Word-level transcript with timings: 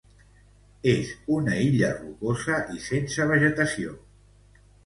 És 0.93 1.11
una 1.35 1.59
illa 1.67 1.91
rocosa 1.99 2.57
i 2.77 2.81
sense 2.89 3.31
vegetació. 3.33 3.97